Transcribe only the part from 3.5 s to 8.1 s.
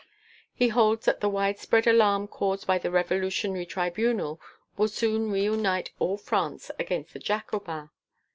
Tribunal will soon reunite all France against the Jacobins.